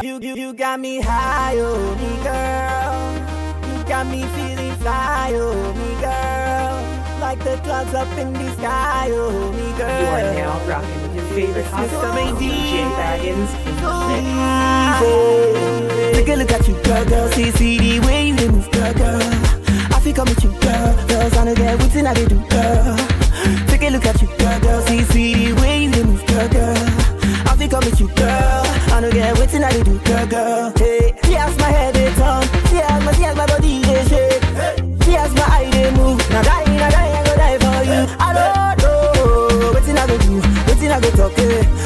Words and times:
You, 0.00 0.20
you, 0.20 0.34
you 0.36 0.52
got 0.54 0.78
me 0.78 1.00
high, 1.00 1.56
oh 1.58 1.94
me 1.96 2.22
girl. 2.22 2.94
You 3.66 3.82
got 3.88 4.06
me 4.06 4.22
feeling 4.22 4.76
fly, 4.76 5.32
oh 5.34 5.72
me 5.74 6.00
girl. 6.00 6.78
Like 7.20 7.40
the 7.40 7.56
clouds 7.64 7.92
up 7.94 8.06
in 8.16 8.32
the 8.32 8.52
sky, 8.58 9.08
oh 9.10 9.50
me 9.52 9.72
girl. 9.76 10.00
You 10.00 10.06
are 10.06 10.22
now 10.34 10.66
rocking 10.68 11.02
with 11.02 11.14
your 11.16 11.24
favorite 11.34 11.66
awesome 11.72 12.36
DJ 12.38 12.86
Baggins 12.94 13.52
in 13.66 13.74
the. 15.02 16.14
Take 16.14 16.28
a 16.28 16.34
look 16.36 16.52
at 16.52 16.68
you, 16.68 16.74
girl, 16.84 17.04
girl. 17.04 17.28
See, 17.32 17.50
see 17.50 17.78
the 17.78 17.98
way 18.06 18.28
you 18.28 18.34
move, 18.34 18.70
girl, 18.70 18.94
girl. 18.94 19.20
I 19.90 20.00
feel 20.00 20.14
come 20.14 20.28
with 20.28 20.44
you, 20.44 20.50
girl. 20.60 20.94
Girls, 21.08 21.36
I 21.36 21.44
know 21.44 21.54
that 21.54 21.78
waiting, 21.80 22.06
I 22.06 22.14
do, 22.14 22.38
girl. 22.46 22.96
Take 23.66 23.82
a 23.82 23.90
look 23.90 24.06
at 24.06 24.22
you, 24.22 24.28
girl, 24.38 24.60
girl. 24.60 24.80
See, 24.82 25.02
see 25.10 25.34
the 25.52 25.60
way 25.60 25.84
you 25.84 26.04
move, 26.04 26.24
girl, 26.26 26.48
girl. 26.48 26.76
I 27.50 27.56
feel 27.58 27.68
come 27.68 27.84
with 27.84 27.98
you, 27.98 28.08
girl. 28.14 28.67
I 28.98 29.00
know 29.00 29.12
get 29.12 29.38
waiting, 29.38 29.62
I 29.62 29.70
do, 29.70 29.96
girl, 30.00 30.26
girl. 30.26 30.72
Hey, 30.76 31.14
she 31.22 31.34
has 31.34 31.56
my 31.58 31.70
head, 31.70 31.94
they 31.94 32.10
turn. 32.14 32.42
She 32.66 32.82
has 32.82 33.04
my, 33.04 33.12
she 33.12 33.22
has 33.22 33.36
my 33.36 33.46
body, 33.46 33.80
they 33.82 34.04
shake. 34.10 34.42
She 35.04 35.12
has 35.12 35.32
my 35.36 35.42
eye, 35.46 35.70
they 35.70 35.92
move. 35.92 36.18
Now 36.30 36.42
die, 36.42 36.64
now 36.64 36.90
die, 36.90 37.14
I 37.14 37.22
go 37.24 37.36
die 37.36 37.58
for 37.62 37.84
you. 37.86 38.00
I 38.18 38.34
don't 38.34 38.82
know, 38.82 39.72
waiting, 39.72 39.96
I 39.96 40.04
go 40.04 40.18
do, 40.18 40.42
waiting, 40.66 40.90
I 40.90 40.98
go 40.98 41.10
talk. 41.12 41.32
Hey. 41.38 41.77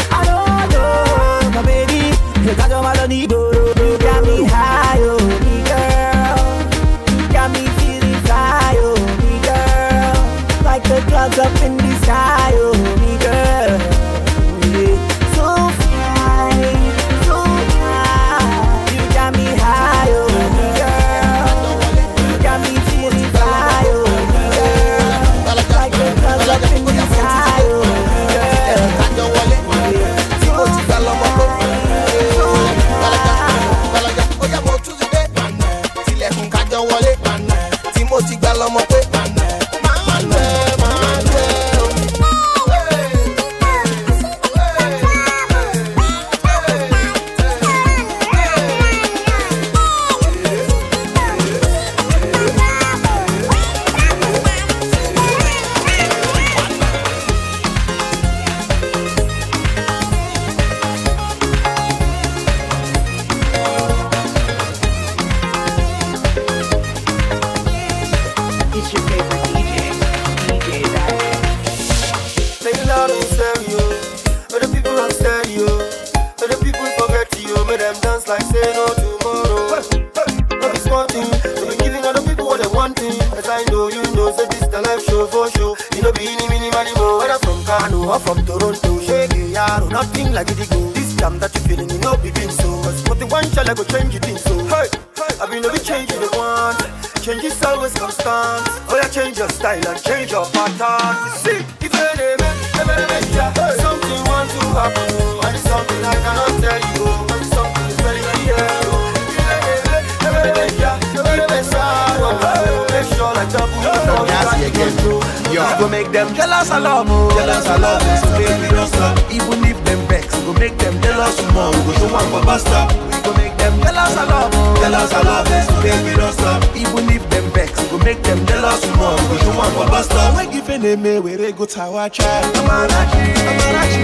Yo. 115.53 115.61
Go 115.79 115.89
make 115.89 116.11
them 116.13 116.33
jealous 116.35 116.71
a 116.71 116.81
lot 116.81 117.07
more. 117.07 117.31
Jealous 117.33 117.67
a 117.67 117.77
lot, 117.79 118.01
so 118.01 118.29
baby 118.39 118.75
don't 118.75 118.87
stop. 118.89 119.19
Even 119.31 119.63
if 119.65 119.85
them 119.85 120.01
vex, 120.09 120.35
go 120.45 120.55
make 120.55 120.79
them 120.79 121.01
jealous. 121.03 121.37
We 121.39 121.53
go 121.53 121.93
show 121.99 122.13
one 122.13 122.27
for 122.31 122.43
basta. 122.47 122.89
We 123.11 123.23
go 123.23 123.35
make 123.35 123.52
them 123.63 123.81
jealous 123.81 124.17
a 124.17 124.25
lot. 124.27 124.53
Jealous 124.81 125.13
a 125.13 125.23
lot, 125.23 125.47
so 125.47 125.75
baby 125.83 126.17
don't 126.17 126.33
stop. 126.33 126.63
Even 126.75 127.09
if 127.11 127.23
them 127.31 127.47
vex, 127.55 127.71
we 127.81 127.89
go 127.91 127.99
make 128.05 128.23
them 128.23 128.45
jealous 128.47 128.83
more. 128.97 129.15
We 129.17 129.25
go 129.29 129.37
show 129.39 129.57
one 129.57 129.73
for 129.73 129.87
basta. 129.87 130.35
We 130.37 130.53
give 130.53 130.69
any 130.69 130.97
me 130.97 131.21
we 131.21 131.37
they 131.37 131.53
go 131.53 131.65
tower 131.67 132.09
child. 132.09 132.55
Amarachi, 132.57 133.23
Amarachi, 133.51 134.03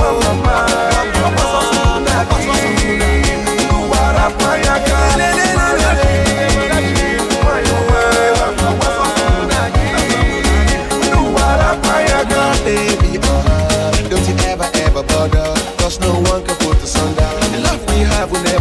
oh, 0.00 0.20
mama, 0.24 0.56
mama, 1.20 1.88
Baby, 12.64 13.18
uh, 13.22 13.90
don't 14.10 14.28
you 14.28 14.34
ever, 14.44 14.68
ever 14.74 15.02
bother 15.02 15.54
Cause 15.78 15.98
no 16.00 16.12
one 16.20 16.44
can 16.44 16.57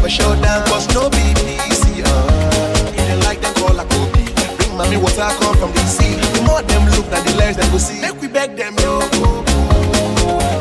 never 0.07 0.09
show 0.09 0.41
down 0.41 0.65
Cause 0.67 0.87
no 0.93 1.09
BBC, 1.09 2.03
uh. 2.05 2.93
If 2.95 3.07
they 3.07 3.15
like 3.27 3.41
them 3.41 3.53
call 3.55 3.79
a 3.79 3.85
copy 3.85 4.25
Bring 4.57 4.77
mommy 4.77 4.97
water 4.97 5.27
come 5.39 5.55
from 5.57 5.71
the 5.73 5.85
sea 5.85 6.15
The 6.15 6.41
more 6.45 6.61
them 6.63 6.85
look, 6.91 7.09
now 7.11 7.21
the 7.23 7.35
less 7.35 7.55
them 7.55 7.71
go 7.71 7.77
see. 7.77 8.01
Make 8.01 8.19
we 8.21 8.27
beg 8.27 8.55
them, 8.55 8.75
yo, 8.79 8.99
go, 8.99 9.43
go 9.43 9.63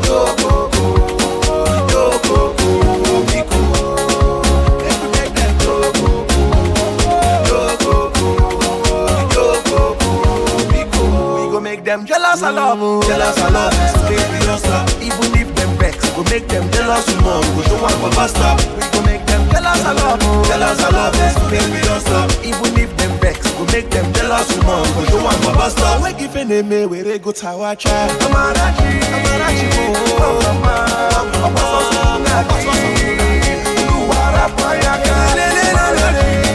Yo, 0.05 0.35
go, 0.37 0.69
go 0.71 0.85
Yo, 1.91 2.03
go, 2.23 2.53
go, 2.57 2.77
go, 2.97 3.23
go 3.23 3.37
go, 11.51 11.59
make 11.61 11.83
them 11.83 12.05
jealous 12.05 12.41
lot 12.41 12.77
more. 12.77 13.01
Jealous 13.03 13.37
lot, 13.51 13.73
so 13.73 14.01
baby 14.07 14.45
don't 14.45 14.59
stop. 14.59 14.86
Go 16.17 16.23
make 16.31 16.47
them 16.47 16.65
jealous 16.71 17.05
more. 17.21 17.41
We 17.53 17.61
go 17.61 17.77
show 17.77 17.81
one 17.81 17.93
for 18.01 18.09
basta. 18.17 18.57
We 18.75 18.81
go 18.89 19.01
make 19.05 19.25
them 19.27 19.41
jealous 19.51 19.81
a 19.85 19.93
lot 19.93 20.17
more. 20.23 20.43
Jealous 20.45 20.79
a 20.81 20.89
lot, 20.91 21.13
so 21.13 21.49
baby 21.49 21.79
don't 21.85 22.01
stop. 22.01 22.31
Even 22.43 22.73
if 22.81 22.89
them 22.97 23.13
vex, 23.21 23.51
go 23.53 23.63
make 23.71 23.89
them 23.91 24.11
jealous 24.13 24.49
more. 24.65 24.81
We 24.97 25.05
go 25.05 25.19
show 25.19 25.23
one 25.23 25.39
for 25.45 25.53
basta. 25.53 26.01
We 26.03 26.13
give 26.13 26.35
any 26.35 26.63
me 26.63 26.85
we 26.87 27.01
they 27.01 27.19
go 27.19 27.31
tower 27.31 27.75
child. 27.75 28.11
Amarachi, 28.21 28.99
Amarachi, 29.15 29.69
oh, 30.17 30.41
mama, 30.43 31.53
mama, 31.53 31.87
Every 36.09 36.46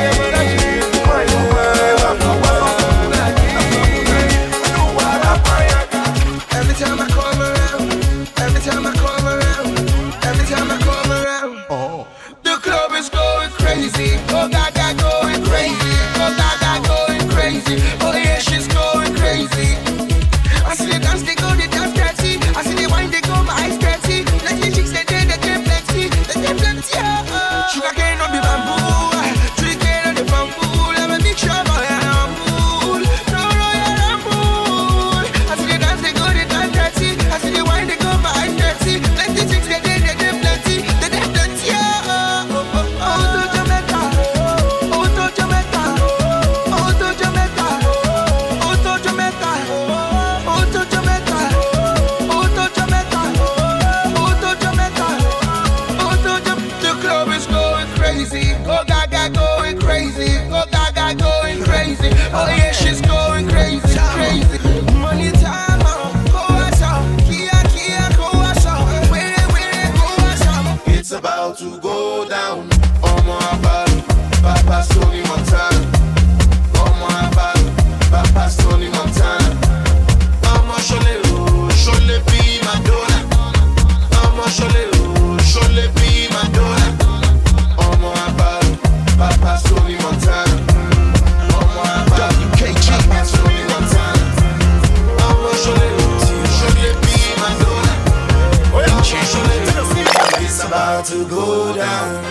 about 100.73 101.05
to 101.05 101.29
go 101.29 101.75
down. 101.77 102.25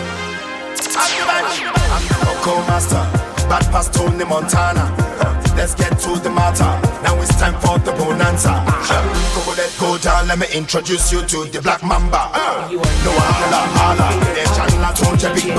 I'm 0.98 2.08
Coco 2.26 2.58
Master, 2.66 3.06
bad 3.48 3.62
past 3.70 3.94
Tony 3.94 4.26
Montana. 4.26 4.90
Let's 5.56 5.76
get 5.76 6.00
to 6.00 6.18
the 6.18 6.32
matter. 6.32 6.74
Now 7.04 7.22
it's 7.22 7.36
time 7.38 7.54
for 7.62 7.78
the 7.78 7.92
bonanza. 7.92 8.66
Go 9.36 9.54
let 9.54 9.70
go 9.80 9.96
down. 10.00 10.28
Let 10.28 10.40
me 10.40 10.48
introduce 10.56 11.12
you 11.12 11.22
to 11.22 11.46
the 11.54 11.62
Black 11.62 11.84
Mamba. 11.84 12.32
No 13.06 13.12
holla 13.14 13.62
holla, 13.78 14.10
the 14.34 14.44
Chandler 14.58 14.94
Tonja 14.98 15.30
Big. 15.38 15.54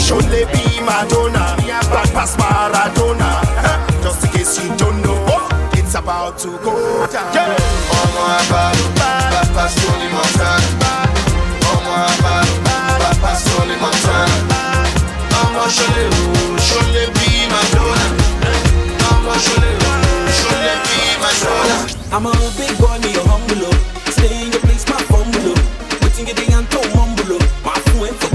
Should 0.00 0.24
they 0.32 0.46
be 0.48 0.80
Madonna? 0.80 1.60
Bad 1.92 2.08
past 2.16 2.38
Maradona. 2.38 3.44
Just 4.02 4.24
in 4.24 4.30
case 4.32 4.64
you 4.64 4.74
don't 4.76 5.02
know, 5.02 5.48
it's 5.74 5.94
about 5.94 6.38
to 6.38 6.48
go 6.64 6.72
down. 7.12 7.52
Ọmọ 8.00 8.22
abalu, 8.38 8.84
Papa 8.96 9.64
Sony 9.68 10.08
Montana. 10.14 10.87
O, 16.18 16.56
ṣọlẹ̀ 16.68 17.06
bí 17.16 17.28
Madonna. 17.52 18.06
Ọmọ 19.10 19.32
ṣọlẹ̀ 19.44 19.74
o, 19.88 19.92
ṣọlẹ̀ 20.40 20.74
bí 20.86 20.98
Madonna. 21.22 21.76
I'm 22.14 22.26
a 22.26 22.32
big 22.56 22.74
boy, 22.78 22.96
me 23.02 23.10
a 23.20 23.22
humble. 23.30 23.70
Stay 24.14 24.32
in 24.42 24.52
your 24.52 24.60
place, 24.62 24.84
my 24.88 24.96
fumble. 25.10 25.54
Waiting 26.00 26.24
get 26.26 26.36
the 26.36 26.46
anto 26.58 26.80
mumble. 26.96 27.38
My 27.66 27.74
phone 27.86 28.14
for. 28.20 28.30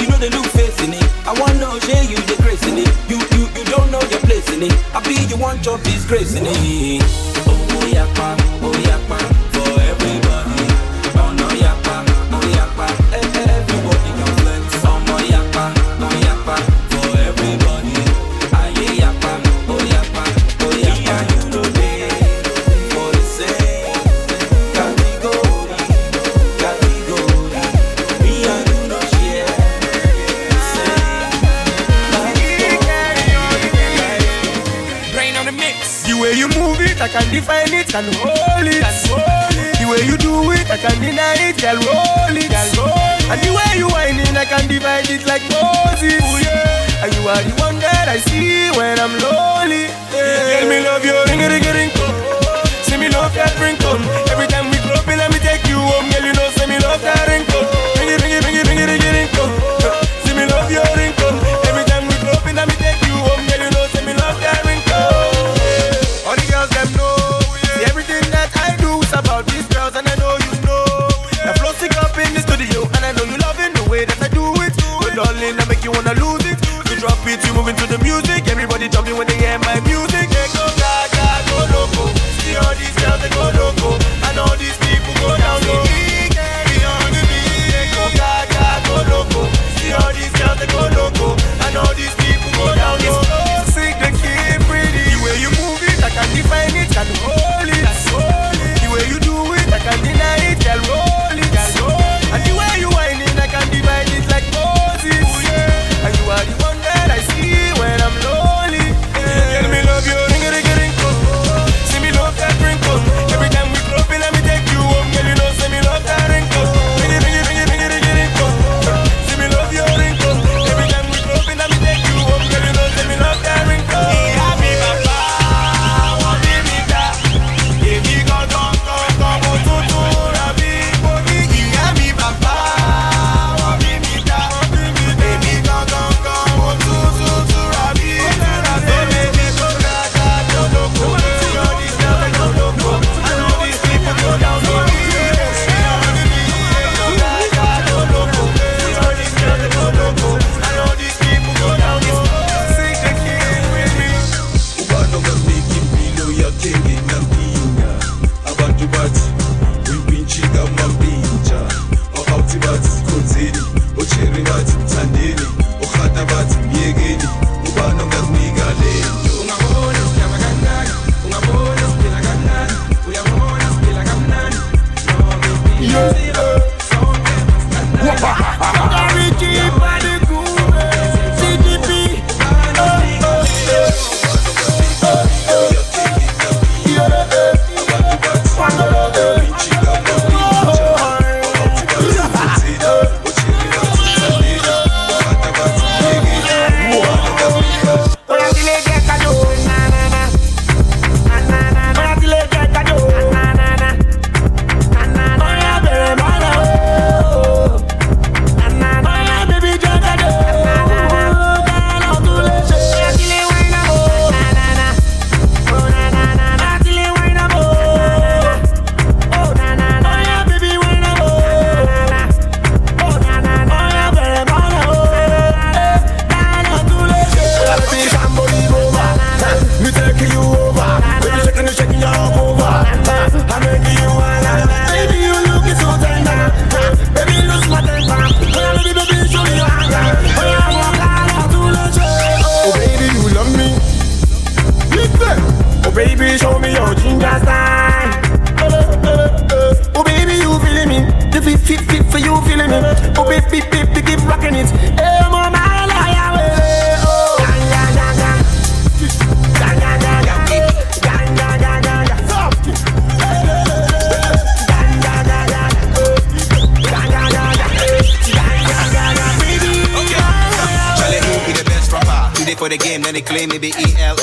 You 0.00 0.06
know 0.08 0.18
the 0.18 0.30
look 0.36 0.46
it. 0.94 1.04
I 1.26 1.32
want 1.40 1.58
to 1.60 1.68
share 1.86 2.04
you 2.04 2.16
the 2.30 2.36
in. 2.78 2.88
You 3.10 3.18
you 3.34 3.42
you 3.56 3.64
don't 3.72 3.90
know 3.90 4.02
your 4.12 4.20
place 4.26 4.48
in 4.54 4.62
it. 4.62 4.74
I 4.94 5.00
be 5.06 5.14
you 5.30 5.36
your. 6.56 7.29
Can 37.90 38.06
hold 38.22 38.70
it. 38.70 38.86
The 39.82 39.86
way 39.90 40.06
you 40.06 40.16
do 40.16 40.52
it, 40.54 40.70
I 40.70 40.78
can 40.78 40.94
deny 41.02 41.34
it, 41.50 41.58
girl, 41.58 41.74
roll 41.74 42.36
it. 42.38 42.46
And 43.26 43.38
the 43.42 43.50
way 43.50 43.78
you 43.78 43.88
whine 43.90 44.20
it, 44.22 44.30
I 44.36 44.44
can 44.46 44.68
divide 44.68 45.10
it 45.10 45.26
like 45.26 45.42
Moses. 45.50 46.22
And 47.02 47.10
you 47.18 47.26
are 47.26 47.42
the 47.42 47.54
one 47.58 47.82
that 47.82 48.06
I 48.06 48.18
see 48.30 48.70
when 48.78 48.94
I'm 49.00 49.18
lonely. 49.18 49.90
Tell 50.14 50.68
me 50.70 50.78
love 50.86 51.04
your 51.04 51.18
ring, 51.26 51.42
ring, 51.42 51.66
ring, 51.66 51.90
Say 52.86 52.96
me 52.96 53.08
love 53.10 53.34
that 53.34 53.58
ringtone. 53.58 54.06
Every 54.06 54.29
lose 76.14 76.44
it. 76.46 76.58
You 76.90 76.96
drop 76.98 77.18
it, 77.26 77.44
you 77.46 77.52
move 77.54 77.68
into 77.68 77.86
the 77.86 77.98
music. 78.02 78.48
Everybody 78.48 78.88
jumping 78.88 79.16
when 79.16 79.26
they 79.26 79.36
hear 79.36 79.58
my 79.60 79.69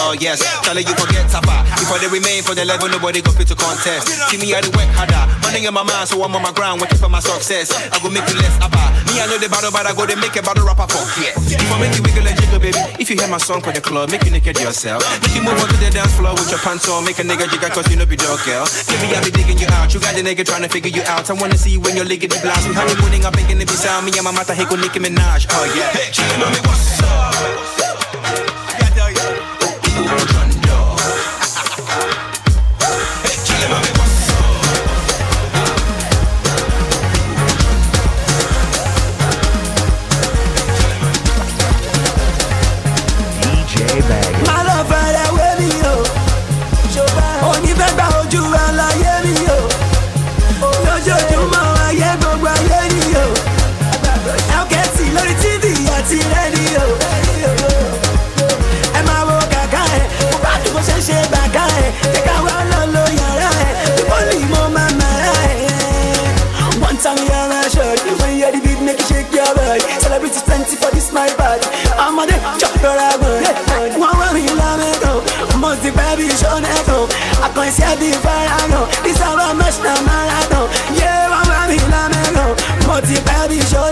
oh 0.07 0.15
yes. 0.15 0.39
Charlie, 0.63 0.87
you 0.87 0.95
forget 0.95 1.27
Tapa. 1.27 1.67
Before 1.75 1.99
they 1.99 2.07
remain 2.07 2.41
for 2.41 2.55
the 2.55 2.63
level, 2.63 2.87
nobody 2.87 3.19
go 3.19 3.31
fit 3.35 3.47
to 3.51 3.55
contest. 3.55 4.07
See 4.31 4.39
me 4.39 4.55
at 4.55 4.63
the 4.63 4.71
work 4.71 4.87
harder. 4.95 5.19
Money 5.43 5.67
in 5.67 5.73
my 5.75 5.83
mind, 5.83 6.07
so 6.07 6.23
I'm 6.23 6.31
on 6.31 6.41
my 6.41 6.55
ground, 6.55 6.79
working 6.79 6.97
for 6.97 7.11
my 7.11 7.19
success. 7.19 7.75
I 7.91 7.99
go 7.99 8.07
make 8.07 8.23
you 8.31 8.39
less 8.39 8.55
upper. 8.63 8.79
Me, 9.11 9.19
I 9.19 9.27
know 9.27 9.37
the 9.37 9.51
battle, 9.51 9.71
but 9.71 9.83
I 9.83 9.91
go 9.91 10.07
to 10.07 10.15
make 10.15 10.35
a 10.39 10.41
battle 10.41 10.63
rapper 10.63 10.87
for 10.87 11.03
yeah. 11.19 11.35
If 11.35 11.67
I 11.67 11.75
make 11.79 11.95
you 11.99 12.03
wiggle 12.03 12.23
and 12.23 12.35
jiggle, 12.39 12.59
baby. 12.59 12.79
If 12.99 13.11
you 13.11 13.19
hear 13.19 13.27
my 13.27 13.39
song 13.39 13.59
for 13.59 13.75
the 13.75 13.83
club, 13.83 14.09
make 14.09 14.23
you 14.23 14.31
naked 14.31 14.59
yourself. 14.59 15.03
Make 15.23 15.35
you 15.35 15.43
move 15.43 15.59
on 15.59 15.67
to 15.67 15.77
the 15.77 15.91
dance 15.91 16.15
floor 16.15 16.33
with 16.39 16.47
your 16.47 16.63
pants 16.63 16.87
on, 16.87 17.03
make 17.03 17.19
a 17.19 17.25
nigga 17.27 17.51
jiggle 17.51 17.69
cause 17.69 17.87
you 17.91 17.99
know 17.99 18.07
be 18.07 18.15
dog 18.15 18.39
girl. 18.47 18.63
Give 18.87 18.99
me, 19.03 19.11
I 19.11 19.19
be 19.23 19.31
digging 19.31 19.59
you 19.59 19.67
out. 19.75 19.91
You 19.91 19.99
got 19.99 20.15
the 20.15 20.23
nigga 20.23 20.47
trying 20.47 20.63
to 20.63 20.71
figure 20.71 20.91
you 20.91 21.03
out. 21.11 21.27
I 21.27 21.35
wanna 21.35 21.59
see 21.59 21.75
you 21.75 21.81
when 21.83 21.95
you're 21.95 22.07
licking 22.07 22.31
the 22.31 22.39
blast. 22.39 22.67
We 22.67 22.73
honeymooning, 22.73 23.27
I'm 23.27 23.35
making 23.35 23.59
it 23.59 23.67
be 23.67 23.75
sound. 23.75 24.07
Me 24.07 24.15
and 24.15 24.23
my 24.23 24.31
mata, 24.31 24.55
hey, 24.55 24.63
go 24.63 24.79
Nicki 24.79 24.99
Minaj. 25.03 25.51
Oh 25.51 25.67
yeah. 25.75 25.91
Hey, 25.91 26.11
chill, 26.15 26.27
mommy, 26.39 26.59
what's 26.63 27.03
up? 27.03 28.06
One 73.97 74.13
one 74.21 74.37
in 74.37 74.53
la 74.53 74.77
mego, 74.77 75.25
must 75.57 75.81
the 75.81 75.89
nego. 76.61 77.09
I 77.41 77.49
can't 77.49 77.73
see 77.73 77.81
the 77.97 78.13
fire 78.21 78.53
This 79.01 79.17
how 79.17 79.33
I 79.33 79.53
match 79.57 79.81
the 79.81 79.89
marathon. 80.05 80.69
Yeah, 80.93 81.33
one 81.33 81.49
one 81.49 81.73
in 81.73 81.81
la 81.89 82.05
mego, 82.13 82.53
must 82.85 83.09
the 83.09 83.17
baby 83.25 83.57
show 83.65 83.86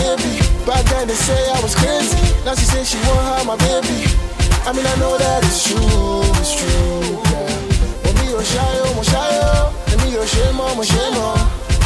baby. 0.00 0.40
Back 0.64 0.84
then 0.90 1.08
they 1.08 1.14
say 1.28 1.40
I 1.52 1.60
was 1.60 1.74
crazy. 1.74 2.16
Now 2.44 2.54
she 2.54 2.64
say 2.64 2.82
she 2.84 2.98
want 3.08 3.24
her 3.28 3.44
my 3.44 3.56
baby. 3.56 4.08
I 4.66 4.72
mean 4.72 4.86
I 4.86 4.94
know 4.96 5.16
that 5.16 5.44
it's 5.44 5.60
true, 5.68 6.24
it's 6.40 6.54
true. 6.56 7.20
Yeah. 7.32 8.02
But 8.02 8.14
me 8.20 8.26
oh 8.32 8.42
shy 8.42 8.72
oh, 8.84 8.94
mo 8.96 9.02
shy 9.02 9.30
oh. 9.44 9.92
And 9.92 9.98
me 10.02 10.16
oh 10.16 10.26
shame 10.32 10.56
mo 10.56 10.82
shame. 10.82 11.20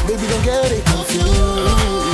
Baby 0.07 0.27
don't 0.29 0.45
get 0.45 0.71
it 0.71 0.85
confused. 0.87 2.14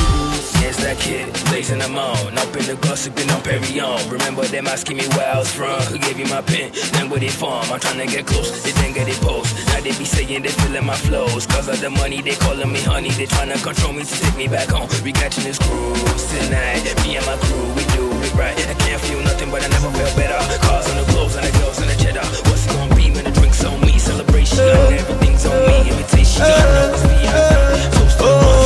It's 0.62 0.76
that 0.84 0.98
kid, 0.98 1.32
blazing 1.48 1.78
them 1.78 1.96
on. 1.96 2.36
Up 2.38 2.54
in 2.54 2.64
the 2.68 2.76
gossiping 2.80 3.30
on 3.30 3.42
Perry 3.42 3.80
on. 3.80 3.98
Remember 4.08 4.44
them 4.44 4.66
asking 4.66 4.98
me 4.98 5.06
where 5.16 5.26
I 5.34 5.38
was 5.38 5.52
from. 5.52 5.80
Who 5.90 5.98
gave 5.98 6.18
you 6.18 6.26
my 6.26 6.42
pen? 6.42 6.70
Then 6.92 7.08
where 7.10 7.18
they 7.18 7.28
from? 7.28 7.64
I'm 7.72 7.80
trying 7.80 7.98
to 7.98 8.06
get 8.06 8.26
close. 8.26 8.62
They 8.62 8.72
didn't 8.72 8.94
get 8.94 9.08
it 9.08 9.20
post. 9.20 9.56
Now 9.68 9.80
they 9.80 9.96
be 9.96 10.04
saying 10.04 10.42
they 10.42 10.54
feeling 10.62 10.84
my 10.84 10.96
flows. 10.96 11.46
Cause 11.46 11.68
of 11.68 11.80
the 11.80 11.90
money, 11.90 12.22
they 12.22 12.36
calling 12.36 12.70
me 12.70 12.80
honey. 12.82 13.10
They 13.10 13.26
trying 13.26 13.50
to 13.50 13.58
control 13.62 13.92
me 13.92 14.04
to 14.04 14.14
take 14.20 14.36
me 14.36 14.48
back 14.48 14.68
home. 14.68 14.88
We 15.02 15.12
catching 15.12 15.44
this 15.44 15.58
cruise 15.58 16.24
tonight. 16.30 16.84
Me 17.02 17.16
and 17.16 17.26
my 17.26 17.36
crew, 17.40 17.66
we 17.74 17.84
do 17.96 18.04
it 18.22 18.34
right. 18.34 18.56
I 18.68 18.74
can't 18.74 19.00
feel 19.00 19.20
nothing, 19.22 19.50
but 19.50 19.64
I 19.64 19.68
never 19.68 19.90
felt 19.90 20.14
better. 20.14 20.40
Cars 20.60 20.86
on 20.90 20.96
the 21.00 21.06
clothes 21.12 21.36
and 21.36 21.44
the 21.46 21.52
girls 21.58 21.80
on 21.80 21.88
the 21.88 21.96
cheddar. 21.96 22.24
What's 22.46 22.66
it 22.66 22.72
gonna 22.76 22.94
be 22.94 23.10
when 23.10 23.24
the 23.24 23.32
drinks 23.32 23.64
on 23.64 23.80
me? 23.80 23.98
Celebration, 23.98 24.60
everything's 24.60 25.46
on 25.46 25.56
me. 25.66 25.88
Invitation, 25.88 26.44
it's 26.44 27.04
me. 27.08 27.18
I'm 27.26 27.90
toast 27.96 28.18
to 28.20 28.59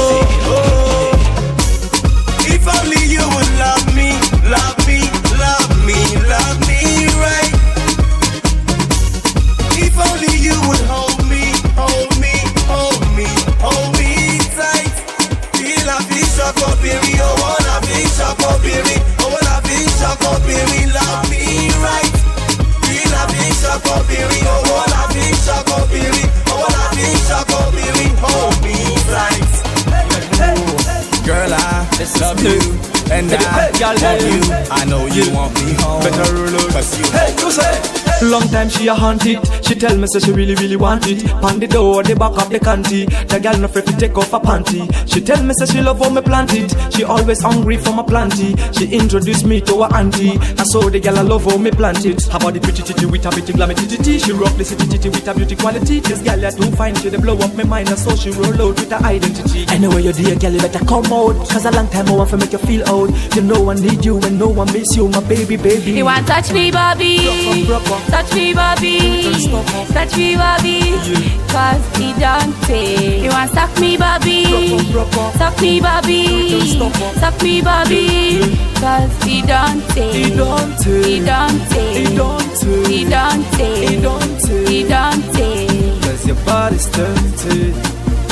If 2.66 2.80
only 2.80 3.04
you 3.04 3.20
would 3.20 3.50
love 3.58 3.94
me, 3.94 4.16
love 4.48 4.78
me, 4.78 4.83
love 33.80 34.22
you. 34.22 34.40
I 34.70 34.84
know 34.84 35.06
you 35.06 35.32
want 35.34 35.54
me 35.56 35.74
home. 35.74 36.02
Cause 36.72 36.98
you 36.98 37.04
Hey, 37.12 37.34
you 37.38 37.50
say. 37.50 38.03
Long 38.22 38.46
time 38.48 38.68
she 38.70 38.86
a 38.88 38.94
hunt 38.94 39.26
it. 39.26 39.38
She 39.64 39.74
tell 39.74 39.96
me 39.98 40.06
say 40.06 40.18
she 40.20 40.32
really 40.32 40.54
really 40.54 40.76
want 40.76 41.06
it. 41.06 41.24
Pan 41.42 41.58
the 41.58 41.66
door, 41.66 42.02
the 42.02 42.14
back 42.16 42.32
of 42.40 42.48
the 42.48 42.58
canty. 42.58 43.04
The 43.04 43.38
girl 43.40 43.58
no 43.58 43.66
afraid 43.66 43.84
to 43.86 43.92
take 43.96 44.16
off 44.16 44.30
her 44.30 44.38
panty. 44.40 44.88
She 45.06 45.20
tell 45.20 45.42
me 45.42 45.52
say 45.54 45.66
she 45.66 45.82
love 45.82 45.98
how 45.98 46.08
me 46.08 46.22
plant 46.22 46.54
it. 46.54 46.72
She 46.94 47.04
always 47.04 47.42
hungry 47.42 47.76
for 47.76 47.92
my 47.92 48.02
planty. 48.02 48.54
She 48.72 48.86
introduce 48.96 49.44
me 49.44 49.60
to 49.62 49.82
her 49.82 49.92
auntie. 49.94 50.38
I 50.56 50.64
saw 50.64 50.88
the 50.88 51.00
girl 51.00 51.18
I 51.18 51.22
love 51.22 51.44
how 51.44 51.58
me 51.58 51.70
plant 51.70 52.06
it. 52.06 52.22
How 52.28 52.38
about 52.38 52.54
the 52.54 52.60
pretty 52.60 52.82
titty 52.82 53.04
with 53.06 53.26
a 53.26 53.30
pretty 53.30 53.52
glammy 53.52 53.74
titty 53.76 53.96
titty? 53.98 54.18
She 54.18 54.32
rock 54.32 54.56
the 54.56 54.64
city 54.64 54.86
titty 54.86 55.08
with 55.10 55.28
a 55.28 55.34
beauty 55.34 55.56
quality. 55.56 56.00
This 56.00 56.22
girl 56.22 56.38
ya 56.38 56.50
too 56.50 56.70
fine, 56.76 56.94
she 56.96 57.10
dey 57.10 57.18
blow 57.18 57.36
up 57.36 57.54
my 57.54 57.64
mind. 57.64 57.88
And 57.90 57.98
so 57.98 58.16
she 58.16 58.30
roll 58.30 58.54
out 58.72 58.80
with 58.80 58.90
her 58.90 59.04
identity. 59.04 59.66
Anyway 59.68 60.00
you 60.02 60.12
dear 60.12 60.36
girl, 60.36 60.52
you 60.52 60.60
better 60.60 60.84
come 60.86 61.06
out. 61.12 61.36
Cause 61.50 61.66
a 61.66 61.70
long 61.72 61.88
time 61.88 62.08
I 62.08 62.12
want 62.16 62.30
to 62.30 62.38
make 62.38 62.52
you 62.52 62.58
feel 62.58 62.88
old. 62.88 63.10
You 63.34 63.42
know 63.42 63.68
I 63.70 63.74
need 63.74 64.04
you 64.04 64.16
and 64.22 64.38
no 64.38 64.48
one 64.48 64.72
miss 64.72 64.96
you, 64.96 65.08
my 65.08 65.20
baby, 65.28 65.56
baby. 65.56 65.92
You 65.92 66.06
want 66.06 66.26
touch 66.26 66.52
me, 66.52 66.70
Bobby? 66.70 67.20
Touch 68.10 68.34
me, 68.34 68.54
Bobby. 68.54 69.32
Touch 69.92 70.16
me, 70.16 70.36
Bobby. 70.36 70.80
Cause 71.48 71.96
he 71.96 72.12
don't 72.18 72.54
take. 72.62 73.22
You 73.22 73.30
want 73.30 73.50
suck 73.52 73.78
me, 73.80 73.96
Bobby? 73.96 74.44
Suck 75.38 75.60
me, 75.60 75.80
Bobby. 75.80 76.60
Suck 77.20 77.42
me, 77.42 77.62
Bobby. 77.62 78.56
Cause 78.80 79.24
he 79.24 79.42
don't 79.42 79.80
take. 79.90 80.12
He 80.14 80.36
don't 80.36 80.78
take. 80.78 81.06
He 81.06 81.20
don't 81.20 81.70
take. 81.70 81.96
He 81.96 82.14
don't 82.14 82.58
take. 82.58 83.88
He 83.88 84.00
don't 84.00 84.40
take. 84.40 84.68
He 84.68 84.82
don't 84.88 85.32
take. 85.32 85.70
He. 85.70 86.00
Cause 86.00 86.26
your 86.26 86.36
body's 86.44 86.86
tempted. 86.86 87.74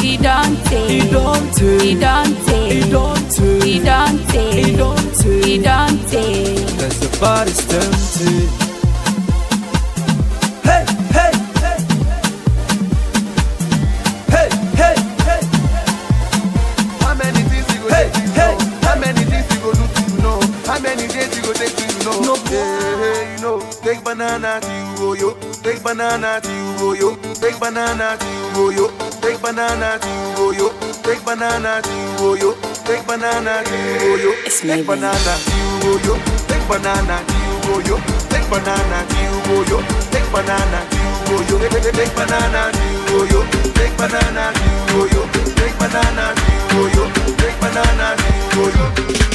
He 0.01 0.17
don't 0.17 0.57
take. 0.65 0.91
He 0.91 1.11
don't 1.11 1.55
take. 1.55 1.81
He 1.81 1.95
don't 2.01 2.47
take. 2.47 2.73
He 2.73 2.91
don't 2.91 3.31
take. 3.31 3.63
He 3.63 3.81
don't 3.81 4.29
take. 4.29 4.67
He 4.67 4.77
don't 4.77 5.15
take. 5.15 5.45
He 5.45 5.59
don't 5.59 6.09
take. 6.09 6.67
Cause 6.79 7.03
your 7.03 7.21
body's 7.21 7.67
tempted. 7.67 8.62
Banana 24.17 24.61
to 24.61 24.69
you, 24.69 25.09
oh 25.09 25.15
yo. 25.15 25.33
Take 25.63 25.83
banana 25.83 26.41
to 26.43 26.49
you, 26.51 26.77
oh 26.79 26.93
yo. 26.93 27.17
Take 27.41 27.59
banana 27.59 28.17
to 28.19 28.27
you, 28.27 28.51
oh 28.61 28.71
yo. 28.71 28.89
Take 29.23 29.41
banana 29.41 29.99
to 30.01 30.09
you, 30.09 30.35
oh 30.37 30.53
yo. 30.53 30.69
Take 31.03 31.25
banana 31.25 31.81
to 31.83 31.89
you, 31.91 32.13
oh 32.21 32.35
yo. 32.37 32.53
take 32.85 33.07
banana, 33.07 33.63
you 33.65 34.19
yo. 34.21 34.33
Take 34.53 34.77
banana, 34.85 35.33
you 35.81 35.97
yo. 36.05 36.17
Take 36.49 36.69
banana, 36.69 37.17
you 37.25 37.81
yo. 37.89 37.97
Take 38.29 38.49
banana, 38.51 39.01
you 39.49 39.65
yo. 39.65 39.81
Take 40.13 40.29
banana, 40.29 40.81
you 41.31 41.41
yo. 41.49 41.57
Take 41.89 42.13
banana, 42.13 42.71
you 43.09 43.25
yo. 43.33 43.41
Take 43.73 43.97
banana, 43.97 44.53
you 44.93 45.09
yo. 45.09 45.23
Take 45.57 45.77
banana, 45.79 46.35
you 46.73 46.85
yo. 46.93 47.05
Take 47.41 47.59
banana, 47.61 48.17
you 48.53 48.69
yo. 48.77 49.32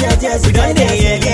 yeah, 0.00 0.18
yeah, 0.20 0.38
we 0.46 0.52
got 0.52 0.70
it, 0.70 0.78
yeah, 0.78 1.14
yeah. 1.16 1.29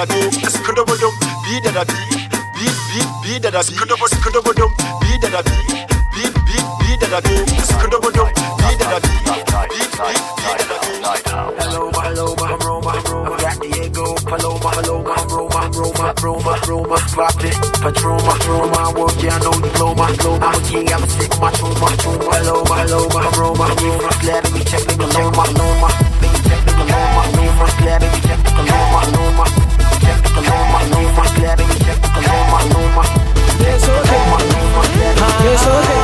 That 0.00 0.08
be, 0.08 0.40
kodobodom, 0.64 1.12
be 1.44 1.60
that 1.60 1.76
a 1.76 1.84
be, 1.84 2.00
be 2.56 2.64
be 2.88 3.04
be 3.20 3.36
that 3.36 3.52
a 3.52 3.60
be, 3.68 3.76
kodobodom, 3.76 4.70
be 5.04 5.12
that 5.20 5.36
a 5.36 5.44
be, 5.44 5.60
be 6.16 6.24
be 6.48 6.56
be 6.80 6.96
that 7.04 7.12
a 7.12 7.20
be, 7.20 7.36
kodobodom, 7.76 8.32
be 8.32 8.68
that 8.80 8.96
a 8.96 9.04
be, 9.04 9.12
be 9.20 9.44
be 9.44 9.76
be 9.76 10.56
that 10.56 10.72
a 10.72 10.80
be. 10.80 11.00
Roma, 14.40 14.72
Roma. 14.72 15.20
Roma, 15.36 15.68
Roma, 15.76 16.14
Roma, 16.22 16.54
Roma. 16.66 16.96
It, 17.40 17.56
Patroma. 17.80 18.32
I 18.76 18.92
work, 18.96 19.22
yeah, 19.22 19.36
I 19.36 19.38
blow 19.40 19.94
my, 19.94 20.16
blow 20.16 20.38
my. 20.38 20.48
I'm 20.50 21.08
sick, 21.08 21.32
my 21.40 21.50
trauma, 21.52 21.96
trauma. 21.98 22.30
Paloma, 22.30 22.64
Paloma, 22.64 23.18
I'm 23.18 23.40
Roma, 23.40 23.64
I'm 23.64 23.84
Roma. 23.84 24.10
Glad 24.20 24.52
me 24.52 24.64
check 24.64 24.82
the 24.84 24.96
Paloma, 24.96 25.44
Paloma. 25.44 25.99
Yes, 35.42 35.66
okay. 35.66 36.00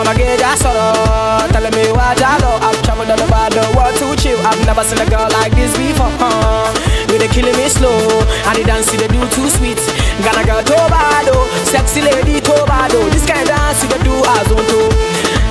I'ma 0.00 0.12
get 0.16 0.40
that 0.40 0.56
sorrow. 0.56 1.46
Telling 1.52 1.74
me 1.76 1.92
why 1.92 2.16
Jalo. 2.16 2.56
I've 2.64 2.80
traveled 2.82 3.12
all 3.12 3.50
the 3.52 3.62
world 3.76 3.94
to 4.00 4.16
chill. 4.16 4.40
I've 4.40 4.58
never 4.64 4.82
seen 4.82 4.98
a 4.98 5.06
girl 5.06 5.28
like 5.36 5.52
this 5.52 5.76
before. 5.76 6.08
Uh. 6.18 6.72
You 7.12 7.18
they 7.20 7.28
killing 7.28 7.56
me 7.56 7.68
slow. 7.68 7.92
And 8.48 8.56
the 8.56 8.64
dance 8.64 8.90
they 8.90 9.06
do 9.08 9.20
too 9.36 9.48
sweet. 9.52 9.78
Gonna 10.24 10.42
girl 10.48 10.64
Tobado. 10.64 11.36
Sexy 11.68 12.00
lady 12.00 12.40
Tobado. 12.40 13.04
This 13.12 13.26
kind 13.28 13.44
of 13.44 13.52
dance 13.52 13.84
you 13.84 13.92
do 14.02 14.14
as 14.16 14.48
on 14.50 14.64
to. 14.64 14.80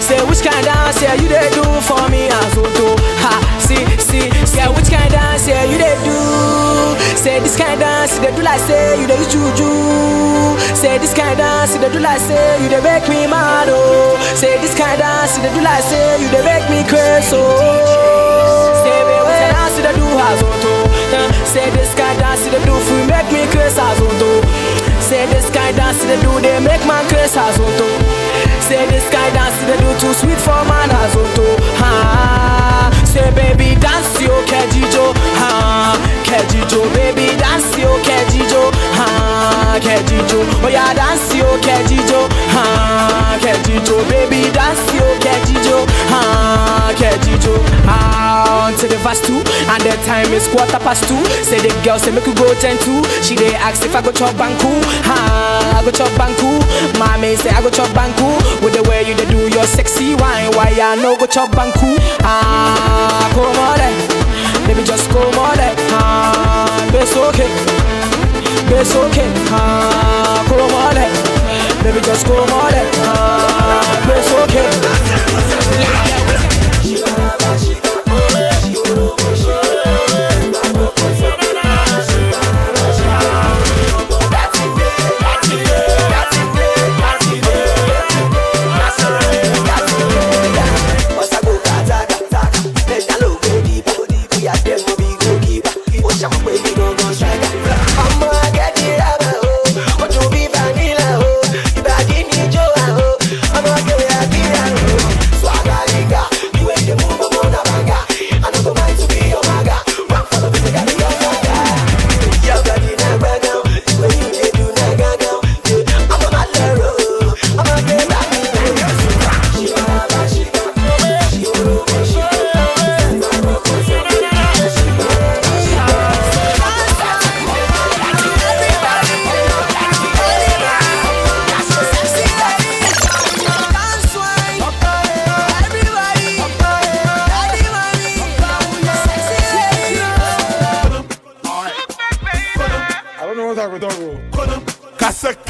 Say 0.01 0.19
which 0.25 0.41
kind 0.41 0.57
of 0.57 0.65
dance 0.65 1.01
yeah 1.01 1.13
you 1.13 1.29
they 1.29 1.49
do 1.53 1.63
for 1.85 2.01
me 2.09 2.27
as 2.27 2.57
on 2.57 2.65
to. 2.65 2.87
Ha, 3.21 3.33
see, 3.61 3.85
see, 4.01 4.25
say 4.49 4.65
which 4.73 4.89
kind 4.89 5.05
of 5.05 5.13
dance 5.13 5.47
yeah 5.47 5.63
you 5.69 5.77
they 5.77 5.93
do. 6.03 6.18
Say 7.19 7.39
this 7.41 7.57
kind 7.57 7.79
dance, 7.79 8.17
they 8.19 8.31
do 8.35 8.41
like 8.41 8.59
say 8.61 8.95
you 9.01 9.07
use 9.07 9.27
juju. 9.27 9.69
Say 10.75 10.97
this 10.99 11.13
kind 11.13 11.37
dance, 11.37 11.75
they 11.75 11.91
do 11.91 11.99
like 11.99 12.19
say 12.19 12.63
you 12.63 12.69
dey 12.69 12.79
make 12.81 13.07
me 13.09 13.27
mad 13.27 13.67
oh. 13.69 14.15
Say 14.35 14.55
this 14.63 14.73
kind 14.73 14.97
dance, 14.99 15.35
they 15.37 15.51
do 15.53 15.59
like 15.61 15.83
say 15.83 16.21
you 16.23 16.29
dey 16.31 16.43
make 16.47 16.65
me 16.71 16.79
crazy 16.87 17.35
oh. 17.35 18.71
Say 18.83 18.99
baby, 19.03 19.35
dance 19.51 19.75
they 19.83 19.93
do 19.99 20.05
has 20.15 20.39
auto. 20.41 20.71
Oh. 20.71 21.31
Say 21.43 21.67
this 21.75 21.91
kind 21.93 22.17
dance 22.19 22.43
they 22.47 22.61
do 22.63 22.75
for 22.87 23.01
make 23.11 23.27
me 23.35 23.43
crazy 23.51 23.79
as 23.83 23.99
auto. 23.99 24.39
Oh. 24.39 24.99
Say 25.03 25.25
this 25.27 25.49
kind 25.51 25.75
dance 25.75 25.99
they 26.07 26.15
do 26.23 26.31
they 26.39 26.57
make 26.63 26.83
man 26.87 27.03
crazy 27.11 27.35
as 27.37 27.59
auto. 27.59 27.83
Oh. 27.83 28.63
Say 28.63 28.87
this 28.87 29.03
kind 29.11 29.33
dance 29.35 29.59
they 29.67 29.75
do 29.75 29.89
too 29.99 30.13
sweet 30.15 30.39
for 30.39 30.55
man 30.71 30.87
as 30.87 31.13
auto. 31.19 31.45
Ha. 31.83 32.87
Say 33.03 33.27
baby 33.35 33.75
dance 33.75 34.07
yo 34.23 34.31
kejijo. 34.47 35.11
Ha. 35.35 35.88
Yeah 40.07 40.93
dance 40.93 41.35
yo 41.35 41.45
kejijo. 41.59 42.29
Ha. 42.55 43.37
Kejijo 43.41 43.97
baby 44.09 44.49
dance 44.51 44.95
yo 44.95 45.03
kejijo. 45.19 45.85
Ha. 46.09 46.93
Kejijo. 46.95 47.59
Ah, 47.87 48.67
until 48.69 48.89
the 48.89 48.97
verse 48.97 49.19
two 49.21 49.35
and 49.35 49.81
the 49.83 49.91
time 50.05 50.31
is 50.33 50.47
quarter 50.47 50.79
past 50.79 51.07
two. 51.07 51.19
Say 51.43 51.59
the 51.59 51.69
girl 51.83 51.99
say 51.99 52.11
make 52.11 52.25
you 52.25 52.35
go 52.35 52.53
ten 52.61 52.77
two. 52.79 53.03
She 53.23 53.35
dey 53.35 53.55
ask 53.55 53.83
if 53.85 53.95
I 53.95 54.01
go 54.01 54.11
chop 54.11 54.35
banku. 54.35 54.71
Ha. 55.03 55.79
I 55.79 55.83
go 55.83 55.91
chop 55.91 56.09
banku. 56.15 56.59
Mommy 56.99 57.35
say 57.35 57.49
I 57.49 57.61
go 57.61 57.69
chop 57.69 57.89
banku. 57.89 58.29
With 58.63 58.73
the 58.73 58.83
way 58.89 59.03
you 59.07 59.15
dey 59.15 59.25
do 59.29 59.49
your 59.49 59.65
sexy 59.65 60.15
wine, 60.15 60.51
why 60.55 60.71
I 60.79 60.95
no 60.95 61.17
go 61.17 61.25
chop 61.25 61.51
banku? 61.51 61.97
Ah, 62.23 63.27
come 63.33 63.57
on, 63.67 64.67
baby 64.67 64.83
just 64.83 65.09
come 65.09 65.33
on, 65.39 65.57
ah, 65.97 66.67
it's 66.93 67.15
okay, 67.15 67.47
it's 68.71 68.95
okay, 68.95 69.31
ah, 69.51 70.45
come 70.47 70.73
on, 70.83 70.97
eh. 70.97 71.11
baby 71.83 72.01
just 72.01 72.25
come 72.25 72.37
on, 72.37 72.73
eh. 72.73 72.91
ah, 73.05 74.15
it's 74.15 74.31
okay. 74.43 76.18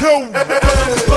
Casacão. 0.00 1.09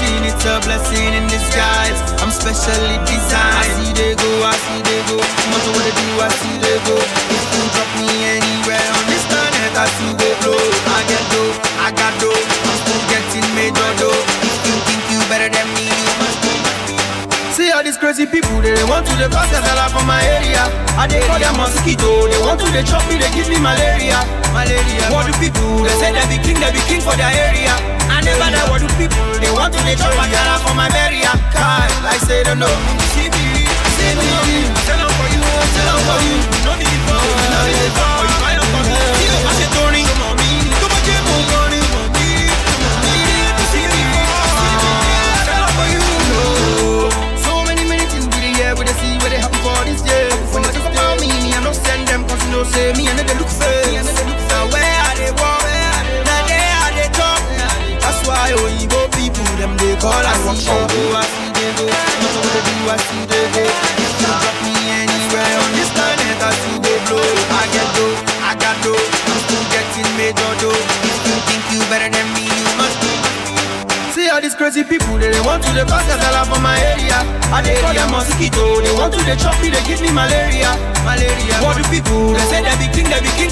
Keep. 0.00 0.20
It's 0.24 0.44
a 0.48 0.56
blessing 0.64 1.12
in 1.12 1.28
disguise. 1.28 1.98
I'm 2.24 2.32
specially 2.32 2.96
designed. 3.04 3.60
I 3.60 3.64
see 3.76 3.92
they 3.92 4.16
go, 4.16 4.30
I 4.40 4.56
see 4.56 4.80
they 4.80 5.00
go. 5.08 5.16
Matter 5.20 5.72
what 5.76 5.84
they 5.84 5.94
do, 5.94 6.06
I 6.16 6.28
see 6.40 6.56
they 6.64 6.78
go. 6.88 6.96
If 6.96 7.44
you 7.52 7.62
drop 7.76 7.90
me 8.00 8.08
anywhere 8.40 8.86
on 8.96 9.04
this 9.12 9.24
planet, 9.28 9.72
I 9.76 9.86
see 10.00 10.12
go 10.16 10.28
blow. 10.40 10.56
I 10.96 11.00
get 11.04 11.24
dough, 11.32 11.52
I 11.84 11.88
got 11.92 12.12
dough. 12.18 12.32
I'm 12.32 12.76
still 12.80 13.02
getting 13.12 13.46
major 13.52 13.90
dough. 14.00 14.22
If 14.40 14.56
you 14.64 14.76
think 14.88 15.02
you 15.12 15.20
better 15.28 15.52
than 15.52 15.68
me, 15.76 15.84
you 15.84 16.12
must 16.16 16.38
be. 16.40 16.54
See 17.52 17.68
all 17.72 17.84
these 17.84 17.98
crazy 17.98 18.24
people, 18.24 18.62
they 18.64 18.72
want 18.88 19.04
to 19.04 19.14
the 19.20 19.28
cause 19.28 19.52
a 19.52 19.60
fella 19.60 19.90
from 19.92 20.06
my 20.06 20.22
area. 20.24 20.64
I 20.96 21.04
they 21.04 21.20
call 21.28 21.36
them 21.36 21.56
mosquito, 21.60 22.30
they 22.30 22.40
want 22.40 22.60
to 22.64 22.68
the 22.72 22.80
chop 22.88 23.04
me, 23.10 23.20
they 23.20 23.28
give 23.36 23.52
me 23.52 23.60
malaria. 23.60 24.24
Malaria. 24.56 25.04
What 25.12 25.28
do 25.28 25.32
people? 25.36 25.84
They 25.84 25.92
say 26.00 26.10
they 26.14 26.24
be 26.30 26.38
king, 26.40 26.56
they 26.56 26.72
be 26.72 26.80
king 26.88 27.02
for 27.04 27.12
their 27.20 27.28
area. 27.28 27.99
Never 28.20 28.50
know 28.52 28.64
what 28.68 28.80
do 28.80 28.88
people? 29.00 29.16
They 29.40 29.50
want 29.50 29.72
to 29.72 29.80
the 29.80 29.94
chop 29.96 30.12
a 30.12 30.24
fella 30.28 30.54
from 30.60 30.76
my 30.76 30.88
area. 30.92 31.32
Kai, 31.56 31.88
like 32.04 32.20
say 32.20 32.42
they 32.44 32.54
know. 32.54 32.68
See 33.16 33.28
me, 33.32 33.64
see 33.96 34.12
me. 34.18 34.28
Tell 34.84 34.98
them 35.00 35.10
for 35.16 35.28
you, 35.32 35.40
tell 35.40 35.88
them 35.88 36.00
for 36.04 36.18
you. 36.26 36.36
No 36.68 36.72
need 36.76 36.89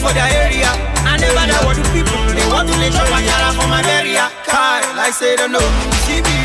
for 0.08 0.14
their 0.14 0.30
area. 0.44 0.70
I 1.04 1.16
never 1.20 1.44
know 1.44 1.60
what 1.66 1.76
do 1.76 1.84
people? 1.92 2.16
They 2.32 2.46
want 2.48 2.68
to 2.68 2.74
the 2.80 2.88
chop 2.88 3.08
a 3.12 3.20
fella 3.20 3.52
from 3.52 3.68
my 3.70 3.84
area. 3.84 4.30
Kai, 4.48 4.80
like 4.96 5.12
say 5.12 5.36
they 5.36 5.48
know. 5.48 6.37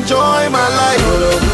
enjoy 0.00 0.48
my 0.50 0.68
life. 0.76 1.49